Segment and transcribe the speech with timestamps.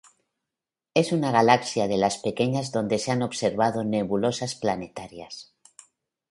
[0.95, 5.53] Es una de las galaxias pequeñas donde se han observado nebulosas planetarias.